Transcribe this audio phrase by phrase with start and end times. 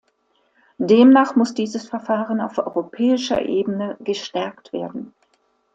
[0.79, 5.13] Demnach muss dieses Verfahren auf europäischer Ebene gestärkt werden.